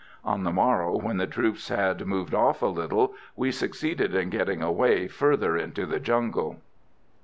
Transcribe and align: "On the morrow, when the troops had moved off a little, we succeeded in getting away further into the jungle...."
"On 0.25 0.43
the 0.45 0.51
morrow, 0.51 0.97
when 0.97 1.17
the 1.17 1.27
troops 1.27 1.67
had 1.69 2.07
moved 2.07 2.33
off 2.33 2.63
a 2.63 2.65
little, 2.65 3.13
we 3.35 3.51
succeeded 3.51 4.15
in 4.15 4.31
getting 4.31 4.63
away 4.63 5.07
further 5.07 5.55
into 5.55 5.85
the 5.85 5.99
jungle...." 5.99 6.57